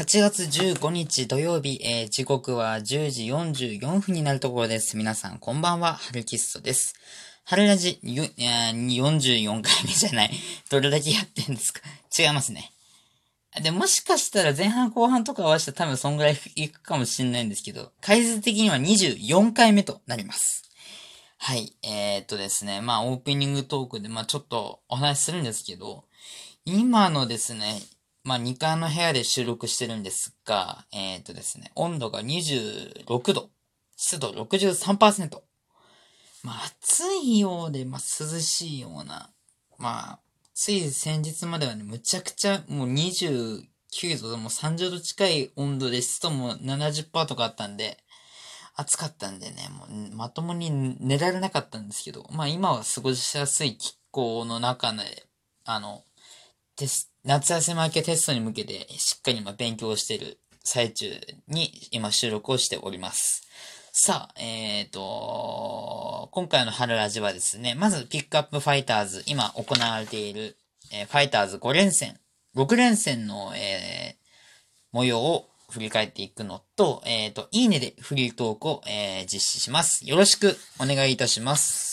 [0.00, 4.96] 8月15日土曜日、えー、時刻は10時44分になるところです。
[4.96, 6.94] 皆さん、こんばんは、ハルキストです。
[7.44, 10.30] 春ラジ、44回目じゃない。
[10.70, 11.82] どれだけやってんですか？
[12.18, 12.72] 違いますね。
[13.62, 20.62] で、もしかしたら前半後半とか合わせたら多分そんぐらいいくかもしれないんですけど、回数的には24回目となります。
[21.36, 21.74] はい。
[21.82, 22.80] えー、っとですね。
[22.80, 26.04] まあ、オープニングトークで、まあ、ちょっとお話しするんですけど、
[26.64, 27.82] 今のですね、
[28.22, 33.50] まあ、2階の部屋で収録してるんですが、えっ、とですね、温度が26度、
[33.96, 35.40] 湿度63%。
[36.42, 39.30] まあ、暑いようで、まあ、涼しいような、
[39.78, 40.18] まあ、
[40.54, 43.62] つい先日まではね、むちゃくちゃ、もう29
[44.22, 47.98] 度、もう30度近い温度で湿度も70%とかあったんで、
[48.74, 55.26] 暑かったんでね、もうまともに寝られなかったんですけど、まあ今は過ごしやすい気候の中で、
[55.64, 56.04] あの、
[56.76, 61.06] テス、夏休み明けテストに向けてしっかり勉強している最中
[61.48, 63.46] に今収録をしております。
[63.92, 70.56] さあ、えっ、ー、と、今回の春ラジはですね、まずピックアップファイターズ、今行われている、
[70.92, 72.18] えー、ファイターズ5連戦、
[72.56, 74.16] 6連戦の、えー、
[74.92, 80.08] 模様を振り返っていくのと、えっ、ー、と、いいねでフリートークを、えー、実施します。
[80.08, 81.89] よろしくお願いいたします。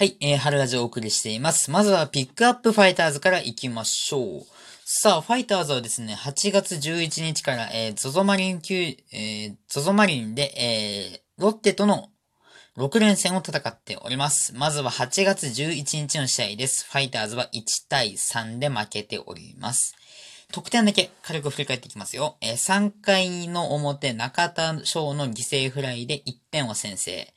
[0.00, 1.70] はい、えー、春ラジオをお送りしています。
[1.70, 4.46] まずはピックアップファイターズから行きましょう。
[4.82, 12.08] さあ、ファイターズはですね、8月11日から、えー、ゾゾマリン級、えー、ゾゾマリンで、えー、ロッテとの
[12.78, 14.54] 6連戦を戦っております。
[14.56, 16.86] まずは8月11日の試合です。
[16.90, 19.94] ファイターズは1対3で負けております。
[20.50, 22.38] 得点だけ軽く振り返っていきますよ。
[22.40, 27.34] えー、3回の表、中田翔の犠牲フライで1点を先制。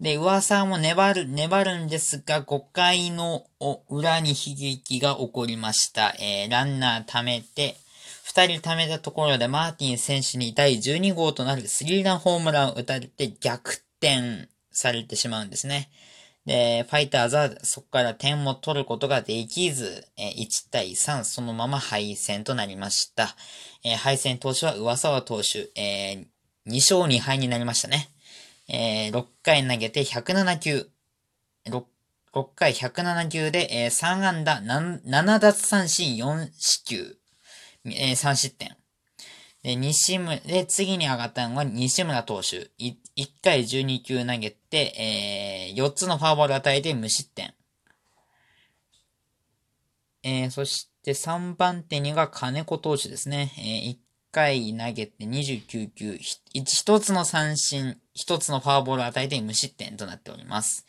[0.00, 3.44] で、噂も粘る、粘るんですが、5回の
[3.90, 6.14] 裏に悲劇が起こりました。
[6.18, 7.76] えー、ランナー貯めて、
[8.24, 15.90] 2人貯めたところでマーティン選手に第12号となるスリーランホームランを打たれて逆転されてしまうんですね。
[16.46, 23.36] で、ファイターズはそこから点を取ることができず、え、1対3、そのまま敗戦となりました。
[23.84, 28.08] えー、敗戦投手は上沢投手、えー、2勝2敗になりましたね。
[28.72, 30.88] えー、6回投げて107球。
[31.66, 31.84] 6,
[32.32, 37.16] 6回107球で、えー、3安打 7, 奪三振4四球。
[37.84, 38.76] えー、3失点。
[39.64, 42.70] で、西村、で、次に上がったのが西村投手。
[42.78, 42.96] 1
[43.42, 47.52] 回12球投げて、えー、4つのフォアボール与えて無失点。
[50.22, 53.52] えー、そして3番手にが金子投手ですね。
[53.58, 56.18] えー、回投げて29球、
[56.54, 60.86] 1つの三振、1つのフォアボールを与えて無失点となっております。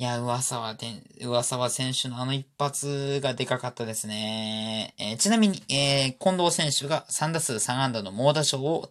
[0.00, 0.76] いや、噂は、
[1.20, 4.94] 上沢選手のあの一発がでかかったですね。
[4.96, 8.88] えー、ちなみに、えー、近藤選手が3打数3安打の猛打賞を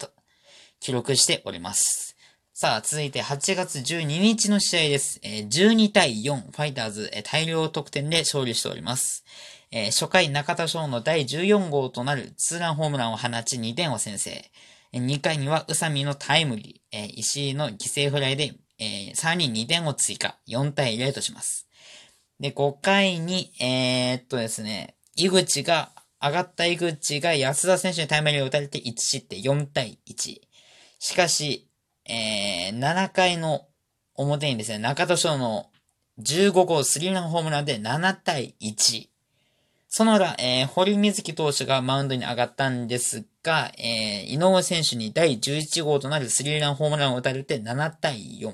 [0.82, 2.18] 記録しております。
[2.54, 5.20] さあ、続いて8月12日の試合です。
[5.24, 9.24] えー、12対4、ファイターズ、え、大量得点で勝利しております。
[9.72, 14.52] えー、初回中田翔の第14号となるツーランホームランを放ち2点を先制。
[14.94, 20.38] 2回には宇佐美のタイムリー、えー、石井の犠牲フライで、えー、さらに2点を追加。
[20.48, 21.68] 4対0とします。
[22.40, 30.40] で、5回に、えー、っとですね、井口が、上がった井口が安田選手にタイムリーを打たれて1失点4対1。
[31.00, 31.68] しかし、
[32.06, 33.68] えー、7回の
[34.16, 35.70] 表にですね、中田翔の
[36.20, 39.10] 15号スリーランホームランで7対1。
[39.90, 48.54] その裏、えー、堀水木投手がマウンドに上がったんですが、えー、井上選手に第11号となるスリーランホームランを打たれて7対4。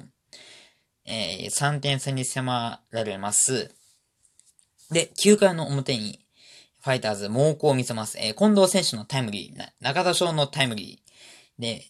[1.05, 3.73] えー、3点差に迫られます。
[4.91, 6.19] で、9回の表に、
[6.81, 8.17] ファイターズ猛攻を見せます。
[8.19, 11.61] えー、近藤選手のタイムリー、中田翔のタイムリー。
[11.61, 11.85] で、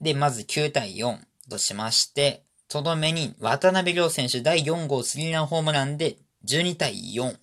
[0.00, 1.18] で、まず9対4
[1.48, 7.36] としまして、とどめに渡辺亮選手第4号スリーランホームランで12対4。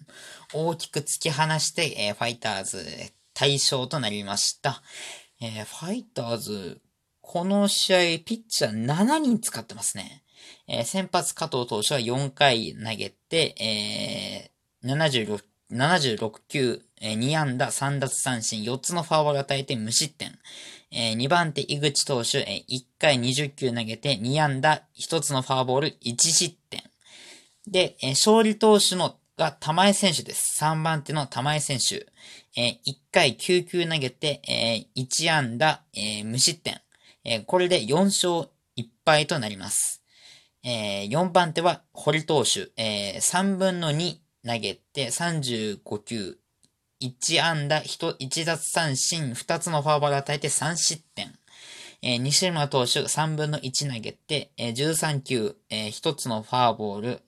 [0.53, 2.85] 大きく突き放して、えー、ファイターズ
[3.33, 4.81] 対象となりました。
[5.41, 6.81] えー、ファイターズ、
[7.21, 10.23] この試合、ピッチャー7人使ってますね。
[10.67, 20.39] えー、先発加藤投手は4回投げて、えー、76、76球、えー、2安打3奪三振、4つのファウルを与えて無失点。
[20.91, 26.81] えー、2番手井口投手、えー、1回20球投げて2安打、1つのファーボール、1失点。
[27.67, 30.63] で、えー、勝利投手のが玉井選手です。
[30.63, 32.07] 3番手の玉井選手。
[32.59, 36.81] えー、1回9球投げて、えー、1安打、えー、無失点。
[37.23, 40.01] えー、これで4勝1敗となります。
[40.63, 42.71] えー、4番手は堀投手。
[42.77, 46.37] えー、3分の2投げて35球、
[47.01, 51.37] 1安打、1、1奪三振、2つのフォアボールを与えて3失点。
[52.01, 57.21] えー、西村投手3分の1投げて、えー、13球、えー、1つのフォアボール、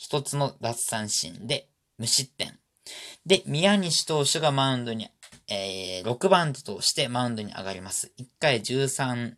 [0.00, 1.68] 1つの奪三振で
[1.98, 2.58] 無失点。
[3.26, 5.08] で、宮西投手がマウンドに、
[5.48, 8.12] えー、6番手としてマウンドに上がります。
[8.18, 9.34] 1回13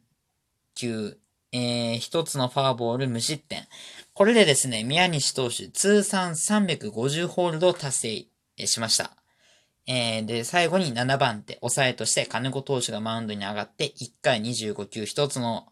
[0.74, 1.18] 球、
[1.52, 3.66] えー、1つのフォアボール無失点。
[4.12, 9.16] これでですね、宮西投手通算350ホールドを達成しました。
[9.86, 15.68] えー、で、最後に7番手、抑えとして金子投手がマウンドに上がって、1回25球、1つの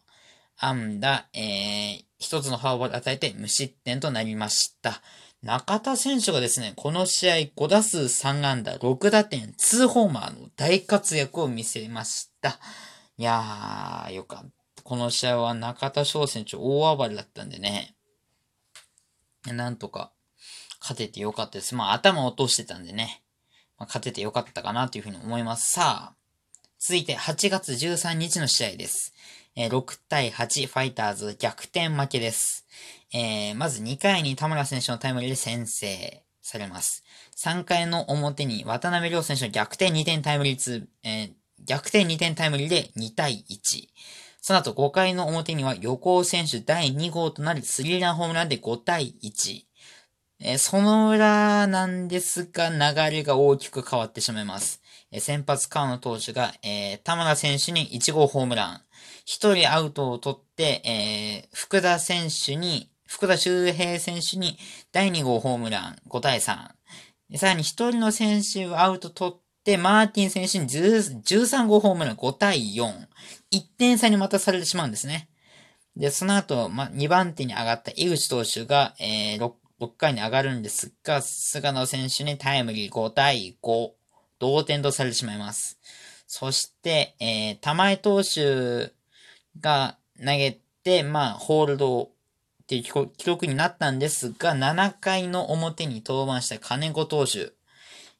[0.57, 5.01] 安打、えー、1つのフォアボール与えて無失点となりました。
[5.43, 12.59] 中田選手がですね、この試合5打数3安打、6打点、2ホーマーの大活躍を見せました。
[13.17, 14.83] いやー、よかった。
[14.83, 17.95] この試合は中田翔選手大暴れだったんでね。
[19.47, 20.11] なんとか
[20.79, 21.73] 勝ててよかったです。
[21.73, 23.23] まあ頭を落としてたんでね。
[23.77, 25.71] まあ、勝ててよかったかなというふうに思います。
[25.71, 26.15] さあ、
[26.77, 29.13] 続いて8月13日の試合です。
[29.55, 32.65] えー、6対8ファイターズ逆転負けです。
[33.13, 37.03] えー、まず2回に田村選手のタイムリーで先制されます。
[37.37, 41.33] 3回の表に渡辺亮選手の逆転2点タイムリー2、えー、
[41.65, 43.87] 逆転2点タイムリーで2対1。
[44.41, 49.63] その後5回の表には横尾選手第2号となるスリーランホームランで5対1。
[50.41, 54.81] えー、その裏なんですが、流れが大きく変わってしまいます。
[55.11, 58.81] えー、先発川野投手が、えー、田村選手に1号ホームラン。
[59.25, 64.57] 1人アウトを取って、えー、福田選手に、福田周平選手に
[64.91, 66.41] 第2号ホームラン5対3。
[66.41, 73.07] さらに1人の選手をアウト取って、マーティン選手に13号ホームラン5対4。
[73.51, 75.29] 1点差にまたされてしまうんですね。
[75.95, 83.89] で、その後、ま、2番手に上がった井口投手が、えー、6 6回に上がるんですが、菅野選手にタイムリー5対5、
[84.39, 85.79] 同点とされてしまいます。
[86.27, 88.91] そして、えー、玉井投手
[89.59, 92.83] が投げて、まあ、ホールドっていう
[93.17, 97.53] 記録になったんですが、7回の表に登板した金子投手。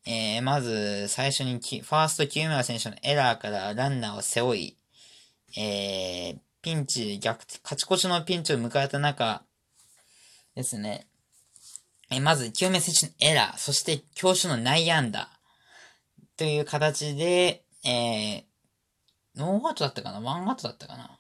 [0.08, 4.78] えー、まず、最初にファースト清村選手のエラーからランナーを背負い、
[5.58, 9.44] えー、ピンチ、逆、勝ち越しのピンチを迎えた中
[10.54, 11.08] ですね。
[12.12, 15.28] えーまず、清宮選手のエラー、そして教師の内野安打
[16.38, 20.20] という形で、えー、ノーアウトだったかな？
[20.20, 21.20] ワンアウトだったかな？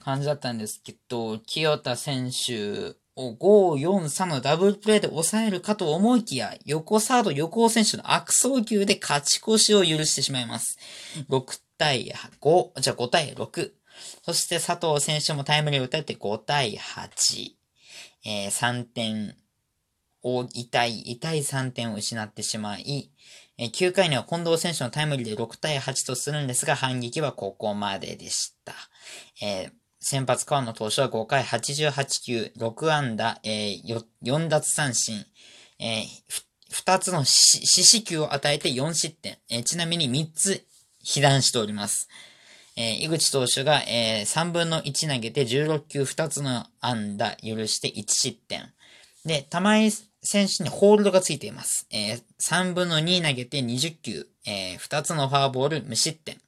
[0.00, 3.34] 感じだったんですけど、清田選手を
[3.76, 10.78] 5-4-3のダブルプレーで抑えるかと思いきや、横サード横尾選手の悪送球で勝ち越しを許してしまいます。
[11.28, 13.72] 6対5、じゃあ5対6。
[14.22, 17.50] そして佐藤選手もタイムリーを打たれて5対8。
[18.24, 19.36] えー、3点
[20.22, 23.10] を痛い、痛い3点を失ってしまい、
[23.58, 28.72] 9回には近藤選手のタイムリーで6対8とするんですが、反撃はここまででした。
[29.42, 29.70] えー、
[30.00, 35.24] 先発川野投手は5回88球、6安打、えー、4奪三振、
[35.80, 36.04] え、
[36.72, 40.64] 2つの四死球を与えて4失点、え、ちなみに3つ
[41.02, 42.08] 被弾しております。
[42.76, 48.72] えー、井口投手が、えー、3分の1投げて16球2つの安打許して1失点。
[49.24, 49.90] で、玉井
[50.22, 51.86] 選手にホールドがついています。
[51.90, 56.40] えー、3分の2投げて20球、えー、2つのフォアボール無失点。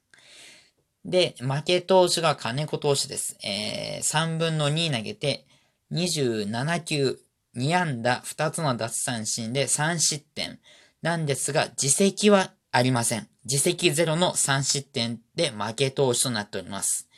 [1.05, 3.37] で、負け投手が金子投手です。
[3.43, 5.45] えー、3分の2投げて
[5.91, 7.19] 27球、
[7.55, 10.59] 2安打、2つの奪三振で3失点。
[11.01, 13.27] なんですが、自責はありません。
[13.45, 17.09] 自責ゼロの3失点で負け投手となっております。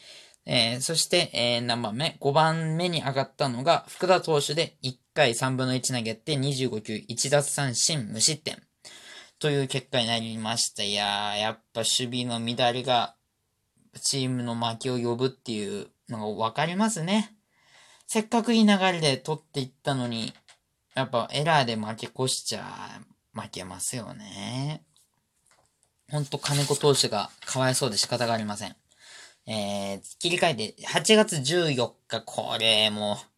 [0.45, 8.61] えー、そして、えー、何番目 ?5 番目に上がったのが、福田投手で1回3分の1投げて25球1奪三振無失点。
[9.39, 10.83] という結果になりました。
[10.83, 13.15] いやー、やっぱ守備の乱れが
[14.01, 17.35] チームの負けを呼ぶっていうのがわかりますね。
[18.07, 20.33] せっかくいい流れで取っていったのに、
[20.95, 23.01] やっぱエラーで負け越しちゃ
[23.33, 24.83] 負けますよね。
[26.11, 28.75] ほんと金子投手がかわいそうで仕方がありません。
[29.45, 33.32] えー、切り替えて、8月14日、これもう、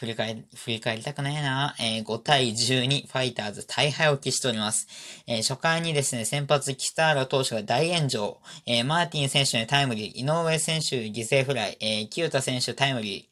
[0.00, 1.74] 振り返り、振り返りたくないな。
[1.78, 4.88] えー、5対12、ファイターズ大敗を期しております。
[5.26, 8.40] えー、初回にですね、先発北原投手が大炎上。
[8.64, 13.28] えー、マーティン選手にタイムリー、井上選手犠牲フライ、えー、清田選手タイムリ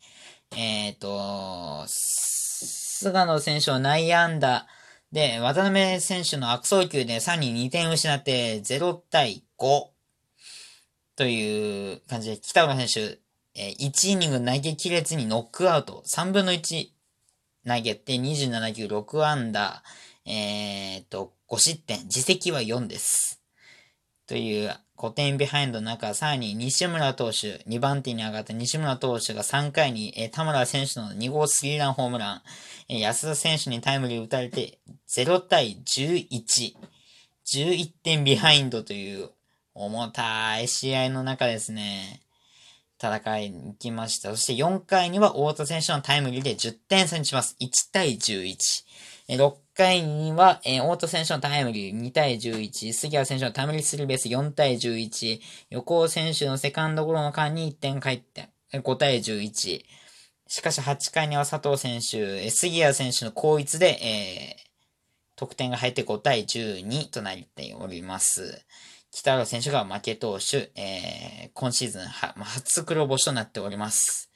[0.52, 4.66] ー、えっ、と、菅野選手の内野安打
[5.10, 9.86] で、渡辺選手の悪送球で3人2点失って0対5。
[11.16, 13.18] という感じで、北岡選手、
[13.60, 16.86] えー、1イニング投げ切れずにノックアウト、3分の1
[17.66, 23.42] 投げて27球6安打、えー、と、5失点、自責は4です。
[24.28, 32.42] という5点ビハインドの中、さらに西村投手、2番手に上がった西村投手が3回に、えー、田村選手の2号スリーランホームラン、
[32.88, 36.74] えー、安田選手にタイムリー打たれて、0対11、
[37.44, 39.30] 11点ビハインドという
[39.74, 42.20] 重たい試合の中ですね、
[43.00, 44.30] 戦いに行きました。
[44.30, 47.56] そして4回には太田選手のタイムリーで10点差にします。
[47.60, 48.56] 1対11。
[49.28, 55.40] 6回には、えー、太田選手のタイムリー2対11、杉谷選手のタイムリースリーベース4対11、
[55.70, 59.84] 横尾選手のセカンドゴロの間に1点返って、5対11。
[60.50, 64.68] しかし8回には佐藤選手、杉谷選手の後逸で、えー、
[65.36, 68.64] 得点が入って5対12となっております。
[69.10, 74.30] 北原選手が負け投手、えー、今シーズン初黒星となっております。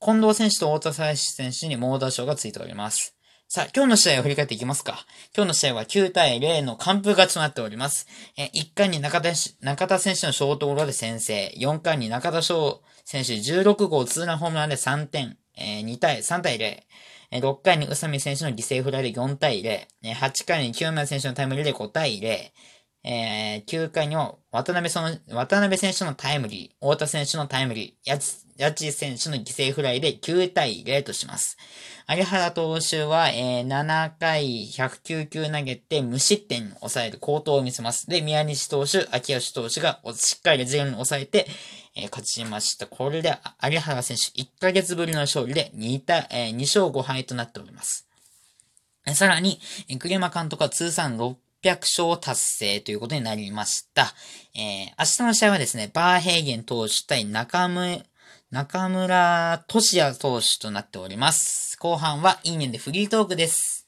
[0.00, 3.14] 近藤選手と太田選手に猛打賞がついております。
[3.48, 5.06] さあ、今日の試合を振り返っていきますか。
[5.34, 8.06] 今日の試合は9対0の完封勝ちとなっております。
[8.36, 11.54] え1回に中田中田選手のショートゴロで先制。
[11.56, 15.36] 4回に中田翔選手16号ツーランホームランで3点。
[15.56, 16.82] えー、2対、3対0。
[17.40, 19.86] 6回に宇佐美選手の犠牲フライで4対0。
[20.02, 22.50] 8回に清宮選手のタイムリーで5対0。
[23.06, 31.58] えー、9回には渡辺その、渡辺選手のタイムリー、太田選手のタイムリー、やち、やち選手の犠牲フライで9対0とします。
[32.08, 38.08] 有原投手は、えー、7回109球投げて無失点に抑える高騰を見せます。
[38.08, 41.46] で、宮西投手、秋吉投手がしっかりゼロに抑えて、
[41.94, 42.86] えー、勝ちました。
[42.86, 48.08] これで有原選手1ヶ月ぶりの勝利で2対、えー、2勝5敗となっております。
[49.12, 49.60] さらに、
[49.98, 54.12] 栗山監督は通算6 600勝達成ということになりました。
[54.54, 58.02] えー、明日の試合はですね、バーヘーゲン投手対中村、
[58.50, 61.78] 中村俊也投手となっております。
[61.80, 63.83] 後半はいいねでフリートークです。